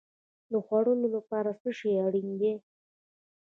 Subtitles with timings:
[0.51, 2.53] د خوړو لپاره څه شی اړین دی؟